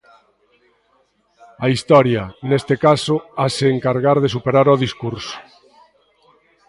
[1.65, 5.35] A historia, neste caso, hase encargar de superar o discurso.